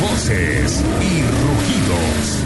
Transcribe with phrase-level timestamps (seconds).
[0.00, 2.40] Voces y rugidos.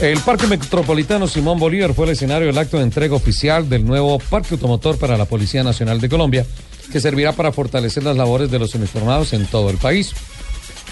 [0.00, 4.18] El Parque Metropolitano Simón Bolívar fue el escenario del acto de entrega oficial del nuevo
[4.18, 6.46] Parque Automotor para la Policía Nacional de Colombia,
[6.90, 10.12] que servirá para fortalecer las labores de los uniformados en todo el país.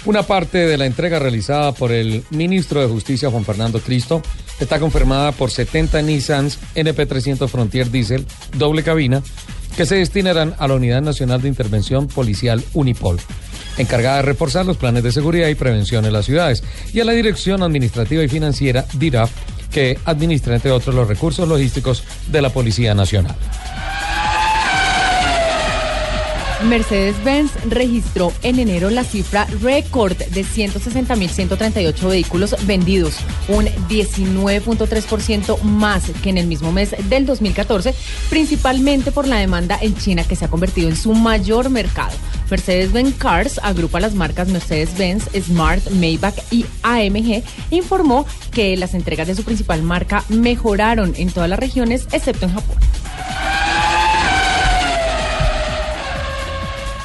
[0.05, 4.21] Una parte de la entrega realizada por el ministro de Justicia Juan Fernando Cristo
[4.59, 8.25] está confirmada por 70 Nissans NP300 Frontier Diesel
[8.57, 9.21] doble cabina
[9.75, 13.19] que se destinarán a la Unidad Nacional de Intervención Policial Unipol,
[13.77, 17.13] encargada de reforzar los planes de seguridad y prevención en las ciudades, y a la
[17.13, 19.31] Dirección Administrativa y Financiera DIRAF,
[19.71, 23.35] que administra, entre otros, los recursos logísticos de la Policía Nacional.
[26.63, 33.17] Mercedes-Benz registró en enero la cifra récord de 160.138 vehículos vendidos,
[33.47, 37.93] un 19.3% más que en el mismo mes del 2014,
[38.29, 42.15] principalmente por la demanda en China que se ha convertido en su mayor mercado.
[42.49, 49.35] Mercedes-Benz Cars agrupa las marcas Mercedes-Benz, Smart, Maybach y AMG, informó que las entregas de
[49.35, 52.77] su principal marca mejoraron en todas las regiones excepto en Japón.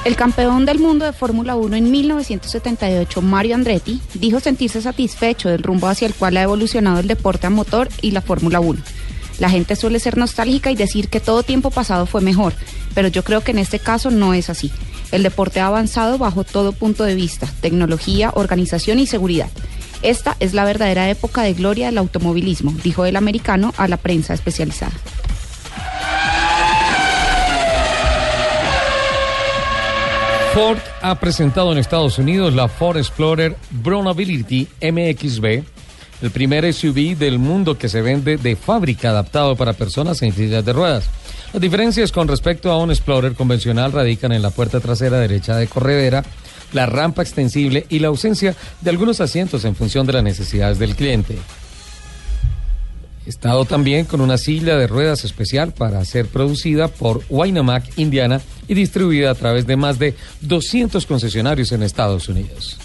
[0.07, 5.65] El campeón del mundo de Fórmula 1 en 1978, Mario Andretti, dijo sentirse satisfecho del
[5.65, 8.81] rumbo hacia el cual ha evolucionado el deporte a motor y la Fórmula 1.
[9.41, 12.55] La gente suele ser nostálgica y decir que todo tiempo pasado fue mejor,
[12.95, 14.71] pero yo creo que en este caso no es así.
[15.11, 19.51] El deporte ha avanzado bajo todo punto de vista, tecnología, organización y seguridad.
[20.03, 24.35] Esta es la verdadera época de gloria del automovilismo, dijo el americano a la prensa
[24.35, 24.93] especializada.
[30.57, 35.63] Ford ha presentado en Estados Unidos la Ford Explorer Bronability MXB,
[36.23, 40.65] el primer SUV del mundo que se vende de fábrica adaptado para personas en sillas
[40.65, 41.11] de ruedas.
[41.53, 45.67] Las diferencias con respecto a un Explorer convencional radican en la puerta trasera derecha de
[45.67, 46.25] corredera,
[46.73, 50.97] la rampa extensible y la ausencia de algunos asientos en función de las necesidades del
[50.97, 51.37] cliente.
[53.27, 58.75] Estado también con una silla de ruedas especial para ser producida por Winamac, Indiana, y
[58.75, 62.79] distribuida a través de más de 200 concesionarios en Estados Unidos.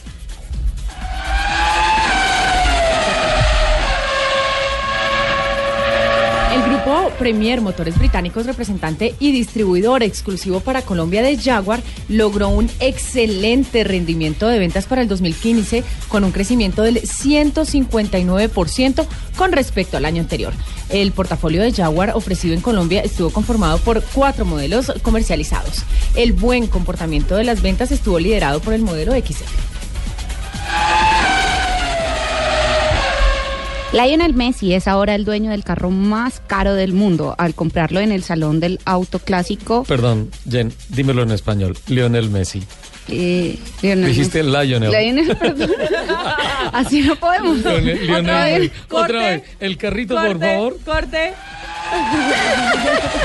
[7.17, 14.47] Premier Motores Británicos, representante y distribuidor exclusivo para Colombia de Jaguar, logró un excelente rendimiento
[14.47, 19.05] de ventas para el 2015 con un crecimiento del 159%
[19.37, 20.53] con respecto al año anterior.
[20.89, 25.83] El portafolio de Jaguar ofrecido en Colombia estuvo conformado por cuatro modelos comercializados.
[26.15, 29.70] El buen comportamiento de las ventas estuvo liderado por el modelo XF.
[33.93, 38.11] Lionel Messi es ahora el dueño del carro más caro del mundo al comprarlo en
[38.13, 39.83] el salón del auto clásico.
[39.83, 41.77] Perdón, Jen, dímelo en español.
[41.87, 42.63] Lionel Messi.
[43.09, 44.91] Eh, Lionel Dijiste Lionel.
[44.91, 45.71] Lionel, perdón.
[46.71, 47.57] Así no podemos.
[47.57, 48.71] Lionel, Lionel Otra vez.
[48.71, 49.43] Otra corte, vez.
[49.59, 50.77] El carrito, por favor.
[50.85, 51.33] corte.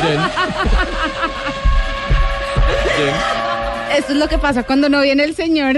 [0.02, 0.20] Jen.
[2.96, 3.14] Jen.
[3.98, 5.76] Esto es lo que pasa cuando no viene el señor.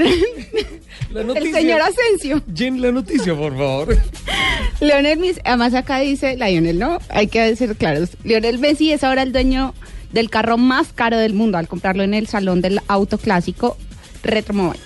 [1.13, 1.53] La El noticia.
[1.53, 2.43] señor Asensio.
[2.55, 3.97] Jen, la noticia, por favor.
[4.81, 6.99] Lionel Messi, además acá dice Lionel, ¿no?
[7.09, 8.11] Hay que ser claros.
[8.23, 9.75] Lionel Messi es ahora el dueño
[10.13, 13.77] del carro más caro del mundo al comprarlo en el salón del auto clásico
[14.23, 14.81] Retromobile.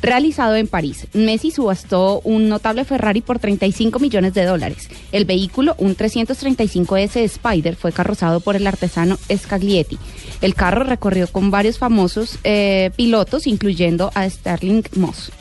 [0.00, 4.88] Realizado en París, Messi subastó un notable Ferrari por 35 millones de dólares.
[5.10, 9.98] El vehículo, un 335S Spider, fue carrozado por el artesano Scaglietti.
[10.40, 15.32] El carro recorrió con varios famosos eh, pilotos, incluyendo a Sterling Moss.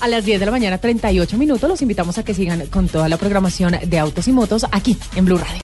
[0.00, 3.08] A las 10 de la mañana, 38 minutos, los invitamos a que sigan con toda
[3.08, 5.60] la programación de autos y motos aquí en Blue Radio.